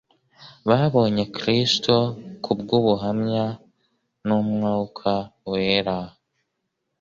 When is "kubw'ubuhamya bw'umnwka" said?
2.43-5.13